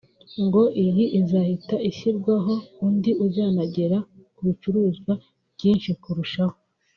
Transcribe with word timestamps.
ngo 0.45 0.61
iyi 0.83 1.05
izahita 1.19 1.75
ishyiraho 1.89 2.53
undi 2.85 3.11
uzanagera 3.25 3.97
ku 4.35 4.39
bicuruzwa 4.47 5.13
byinshi 5.55 5.91
kurushaho 6.03 6.57